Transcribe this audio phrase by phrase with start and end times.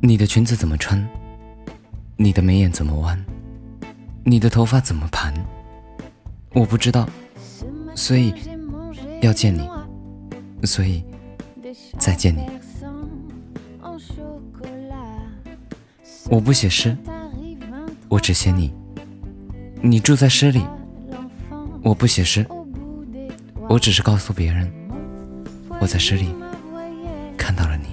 [0.00, 1.04] 你的裙子怎么穿？
[2.16, 3.18] 你的眉眼怎么弯？
[4.24, 5.32] 你的头发怎么盘？
[6.52, 7.08] 我不知道，
[7.94, 8.32] 所以
[9.22, 9.68] 要见你，
[10.64, 11.04] 所以
[11.98, 12.46] 再见你。
[16.28, 16.96] 我不写诗，
[18.08, 18.72] 我只写你。
[19.80, 20.62] 你住在诗里，
[21.82, 22.44] 我不写诗，
[23.68, 24.70] 我只是告诉别人，
[25.80, 26.34] 我在诗里
[27.36, 27.85] 看到了你。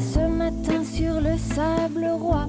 [0.00, 2.46] Ce matin sur le sable roi,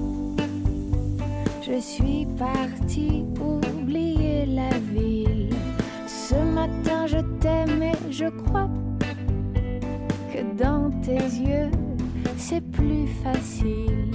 [1.60, 5.50] je suis partie oublier la ville.
[6.06, 8.70] Ce matin je t'aime et je crois
[10.32, 11.70] que dans tes yeux
[12.38, 14.12] c'est plus facile.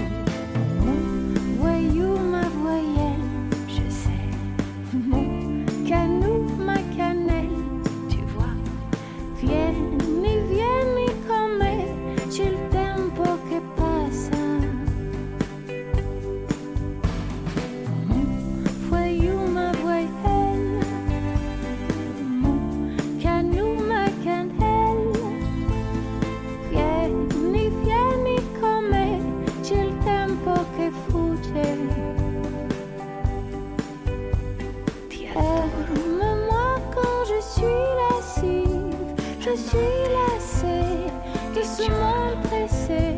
[41.57, 43.15] De ce monde pressé.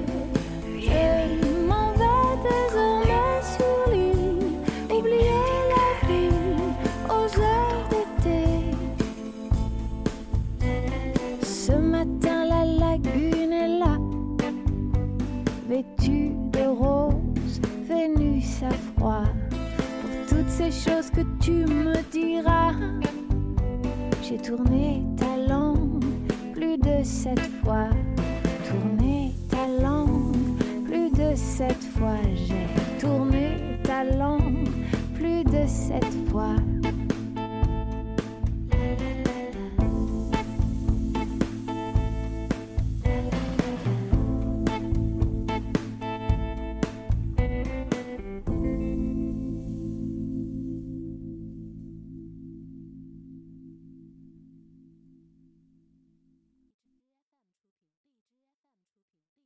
[0.79, 6.55] Je m'en vais désormais sur oublier la ville
[7.09, 8.41] aux heures d'été.
[11.43, 13.97] Ce matin, la lagune est là,
[15.67, 19.25] vêtue de rose, Vénus à froid.
[20.01, 22.73] Pour toutes ces choses que tu me diras,
[24.21, 26.03] j'ai tourné ta langue
[26.53, 27.89] plus de sept fois.
[28.69, 30.35] Tourné ta langue
[30.85, 32.21] plus de sept fois.
[32.35, 34.69] J'ai tourné ta langue
[35.15, 36.53] plus de sept fois.